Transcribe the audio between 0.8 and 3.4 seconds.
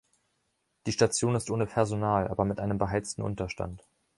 Die Station ist ohne Personal, aber mit einem beheizten